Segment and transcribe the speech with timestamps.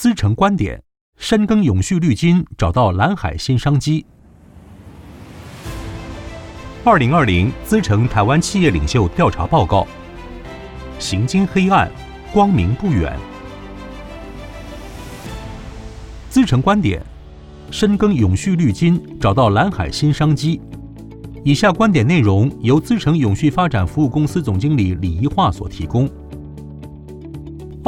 [0.00, 0.80] 资诚观点：
[1.16, 4.06] 深耕永续绿金，找到蓝海新商机。
[6.84, 9.84] 二零二零资诚台湾企业领袖调查报告：
[11.00, 11.90] 行经黑暗，
[12.32, 13.12] 光明不远。
[16.30, 17.02] 资诚观点：
[17.72, 20.60] 深耕永续绿金，找到蓝海新商机。
[21.44, 26.08] 以下观点内容由资诚永续发展服务公司总经理李一化所提供。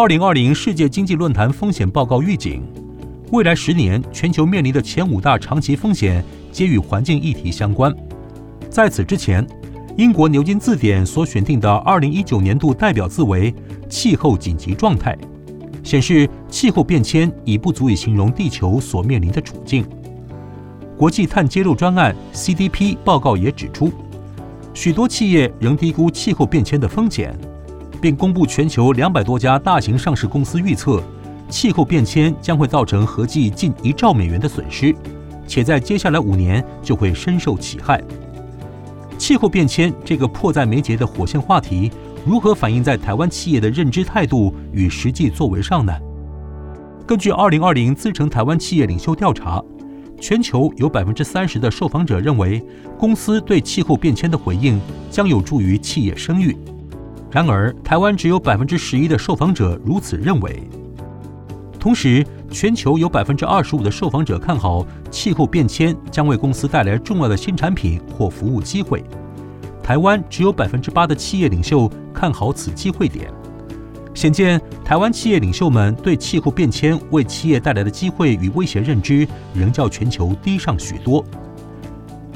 [0.01, 2.63] 二零二零世界经济论坛风险报告预警，
[3.33, 7.95] 未来十年全球面临的前五大长期风险皆与环境议题相关。
[8.71, 9.47] 在此之前，
[9.99, 13.55] 英国牛津字典所选定的二零一九年度代表字为
[13.91, 15.15] “气候紧急状态”，
[15.85, 19.85] 显示气候变迁已不足以形容地球所面临的处境。
[20.97, 23.93] 国际碳揭露专案 （CDP） 报告也指出，
[24.73, 27.39] 许多企业仍低估气候变迁的风险，
[28.01, 31.03] 并公布全球两百多家大型上市公司预测，
[31.49, 34.95] 气候变迁将会造成合计近一兆美元的损失，
[35.47, 38.03] 且在接下来五年就会深受其害。
[39.19, 41.91] 气候变迁这个迫在眉睫的火线话题，
[42.25, 45.93] 如何反映在台湾企业的认知态度与实际作为上呢？
[47.07, 49.63] 根据二零二零资诚台湾企业领袖调查。
[50.23, 52.63] 全球有百分之三十的受访者认为，
[52.99, 54.79] 公司对气候变迁的回应
[55.11, 56.55] 将有助于企业声誉。
[57.31, 60.69] 然而，台湾只有百分之十一的受访者如此认为。
[61.79, 69.03] 同时，全球有百分之二十五的受访者看好气候变迁将为公司带来重要的新产品或服务机会。
[69.83, 73.33] 台湾只有百分之八的企业领袖看好此机会点。
[74.13, 81.25] 显见，台湾企业领袖们对气候变迁为企业带来的机会与威胁认知，仍较全球低上许多。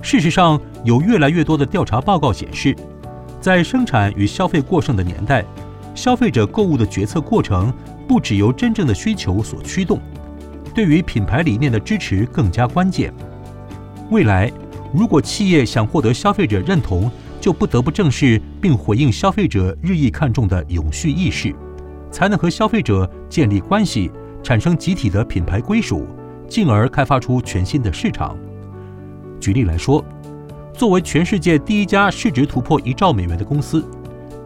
[0.00, 2.74] 事实上，有越来越多的调查报告显示，
[3.44, 5.44] 在生产与消费过剩的年代，
[5.94, 7.70] 消费者购物的决策过程
[8.08, 10.00] 不只由真正的需求所驱动，
[10.74, 13.12] 对于品牌理念的支持更加关键。
[14.10, 14.50] 未来，
[14.94, 21.54] 如果企业想获得消费者认同，就不得不正视并回应消费者日益看重的永续意识。
[22.10, 24.10] 才能和消费者建立关系，
[24.42, 26.06] 产生集体的品牌归属，
[26.48, 28.34] 进而开发出全新的市场。
[29.38, 30.02] 举例来说，
[30.74, 33.84] 作为全世界第一家市值突破一兆美元的公司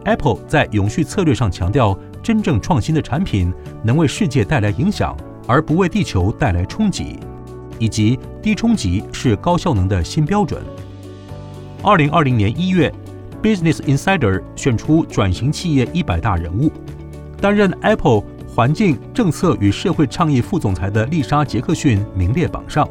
[0.05, 3.53] ，Apple 在永续策略上强调，真正创新的产品
[3.83, 5.17] 能为世界带来影响，
[5.47, 7.19] 而不为地球带来冲击，
[7.79, 10.63] 以及低冲击是高效能的新标准。
[11.83, 12.93] 二零二零年一月
[13.43, 16.71] ，Business Insider 选出转型企业一百大人物。
[17.41, 18.23] 担任 Apple
[18.55, 22.87] 环境政策与社会倡议副总裁的丽莎·杰克逊名列榜上，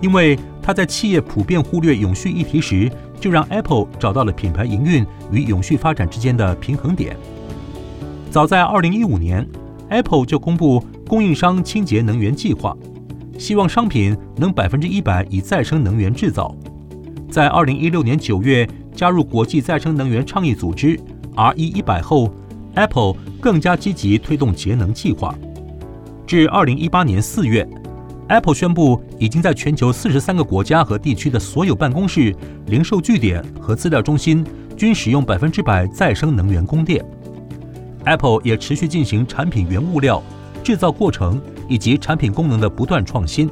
[0.00, 2.90] 因为他在企业普遍忽略永续议题时，
[3.20, 7.16] 就让 Apple 找到了品牌营运与永续发展之间的平衡点。
[8.32, 9.48] 早在2015年
[9.90, 12.76] ，Apple 就公布供应商清洁能源计划，
[13.38, 16.52] 希望商品能百分之一百以再生能源制造。
[17.30, 20.98] 在2016年9月加入国际再生能源倡议组织
[21.36, 22.34] RE100 后
[22.74, 25.32] ，Apple 更加积极推动节能计划。
[26.26, 27.64] 至二零一八年四月
[28.28, 32.34] ，Apple 宣布已经在全球四十三个国家和地区的所有办公室、
[32.66, 34.44] 零售据点和资料中心
[34.76, 37.04] 均使用百分之百再生能源供电。
[38.04, 40.22] Apple 也持续进行产品原物料、
[40.62, 43.50] 制造过程以及产品功能的不断创新。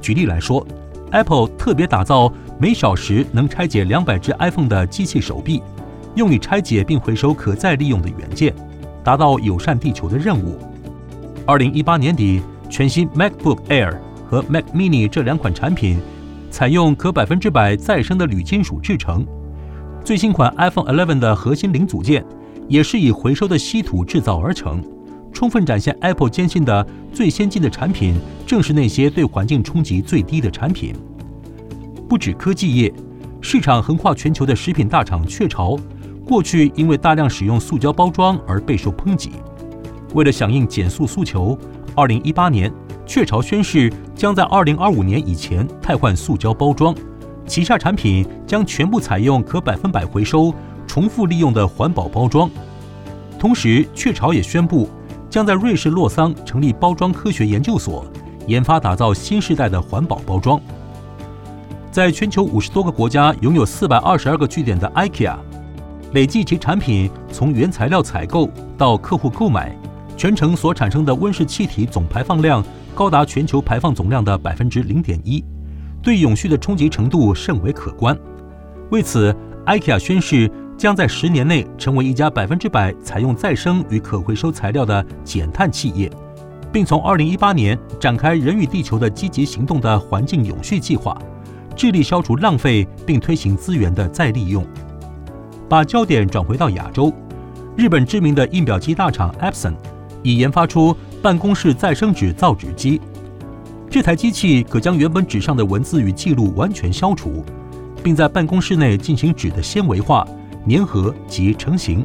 [0.00, 0.66] 举例来说
[1.10, 5.62] ，Apple 特别打造每小时能拆解两百只 iPhone 的机器手臂，
[6.14, 8.54] 用以拆解并回收可再利用的元件。
[9.04, 10.56] 达到友善地球的任务。
[11.44, 12.40] 二零一八年底，
[12.72, 15.98] 全新 MacBook Air 和 Mac Mini 这两款产品
[16.50, 19.26] 采用可百分之百再生的铝金属制成。
[20.02, 22.24] 最新款 iPhone 11的核心零组件
[22.68, 24.82] 也是以回收的稀土制造而成，
[25.34, 28.14] 充分展现 Apple 坚信的最先进的产品
[28.46, 30.94] 正是那些对环境冲击最低的产品。
[32.08, 32.90] 不止科技业，
[33.42, 35.78] 市场横跨全球的食品大厂雀巢。
[36.24, 39.32] 过去因为大量使用塑胶包装而备受抨击。
[40.14, 41.58] 为了响应减塑诉求，
[41.94, 42.72] 二零一八年，
[43.04, 46.94] 雀巢宣誓将在二零二五年以前汰换塑胶包装，
[47.46, 50.54] 旗下产品将全部采用可百分百回收、
[50.86, 52.50] 重复利用的环保包装。
[53.38, 54.88] 同时，雀巢也宣布
[55.28, 58.06] 将在瑞士洛桑成立包装科学研究所，
[58.46, 60.60] 研发打造新世代的环保包装。
[61.90, 65.36] 在全球五十多个国家拥有四百二十二个据点的 IKEA。
[66.12, 69.74] 累计其产品从原材料采购到客户购买，
[70.16, 72.64] 全程所产生的温室气体总排放量
[72.94, 75.42] 高达全球排放总量的百分之零点一，
[76.02, 78.16] 对永续的冲击程度甚为可观。
[78.90, 79.34] 为此
[79.66, 86.10] ，IKEA 宣誓将在十年内成为一家百分之百采用再生与可回收材料的减碳企业，
[86.70, 91.16] 并从2018年展开人与地球的积极行动的环境永续计划，
[91.74, 94.66] 致力消除浪费并推行资源的再利用。
[95.68, 97.12] 把焦点转回到亚洲，
[97.76, 99.72] 日本知名的印表机大厂 Epson
[100.22, 103.00] 已研发出办公室再生纸造纸机。
[103.90, 107.44] 这台机器可将原本纸上的文字与记录完全消除，
[108.02, 110.26] 并在办公室内进行纸的纤维化、
[110.68, 112.02] 粘合及成型，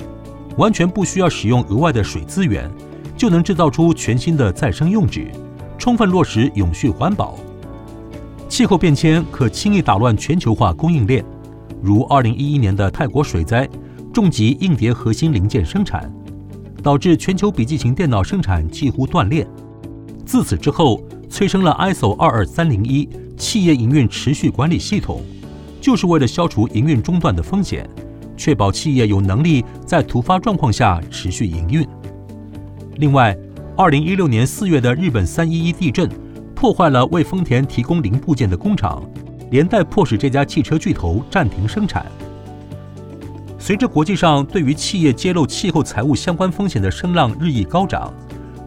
[0.57, 2.69] 完全不需要使用额外的水资源，
[3.15, 5.31] 就能制造出全新的再生用纸，
[5.77, 7.37] 充分落实永续环保。
[8.49, 11.23] 气候变迁可轻易打乱全球化供应链，
[11.81, 13.67] 如2011年的泰国水灾，
[14.13, 16.11] 重击硬碟核心零件生产，
[16.87, 19.45] 导致全球笔记型电脑生产几乎断裂。
[20.25, 25.21] 自此之后，催生了 ISO 二二三零一企业营运持续管理系统，
[25.81, 27.85] 就是为了消除营运中断的风险，
[28.37, 31.85] 确保企业有能力在突发状况下持续营运。
[32.95, 33.37] 另外，
[33.75, 36.09] 二零一六年四月的日本三一一地震，
[36.55, 39.03] 破坏了为丰田提供零部件的工厂，
[39.51, 42.05] 连带迫使这家汽车巨头暂停生产。
[43.67, 48.13] 随着国际上对于企业揭露气候财务相关风险的声浪日益高涨，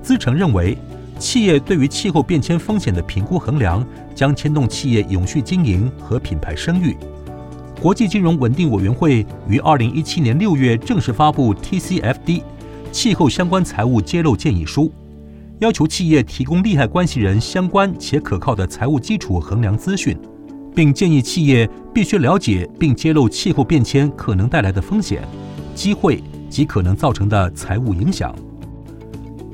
[0.02, 0.76] 资诚认为。
[1.18, 3.82] 企业对于气候变迁风险的评估衡量，
[4.14, 6.98] 将牵动企业永续经营和品牌声誉。
[7.80, 12.42] 国际金融稳定委员会于二零一七年六月正式发布 TCFD
[12.92, 14.92] 气候相关财务揭露建议书，
[15.60, 20.14] 要求企业提供利害关系人相关且可靠的财务基础衡量资讯，
[20.74, 25.22] 并建议企业必须了解并揭露气候变迁可能带来的风险、
[25.74, 28.34] 机会及可能造成的财务影响。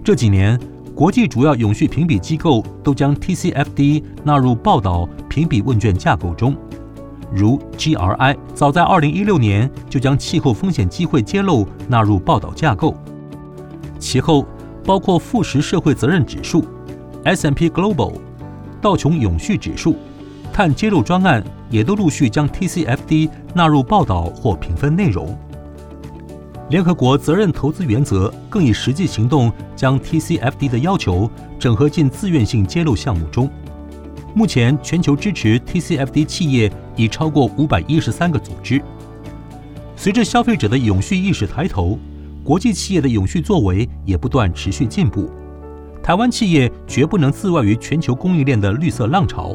[0.04, 0.58] 这几年，
[0.94, 6.56] 国际主要永续评比机构都将 TCFD 纳入报道评比问卷架构中，
[7.32, 12.94] 如 GRI 早在2016年就将气候风险机会揭露纳入报道架构，
[13.98, 14.46] 其后
[14.84, 16.64] 包括富时社会责任指数、
[17.24, 18.12] S&P Global、
[18.80, 19.96] 道琼永续指数、
[20.56, 25.38] 碳揭露专案也都陆续将 TCFD 纳入报道或评分内容。
[26.70, 33.50] 联合国责任投资原则更以实际行动将 TCFD 的要求整合进自愿性揭露项目中。
[34.35, 38.81] 目前，全球支持 TCFD 企业已超过五百一十三个组织。
[39.94, 41.99] 随着消费者的永续意识抬头，
[42.43, 45.31] 国际企业的永续作为也不断持续进步。
[46.02, 49.55] 台湾企业绝不能自外于全球供应链的绿色浪潮，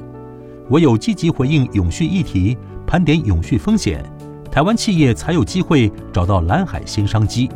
[0.71, 2.57] 唯有积极回应永续议题，
[2.87, 4.03] 盘点永续风险。
[4.49, 7.49] 台湾企业才有机会找到蓝海新商机。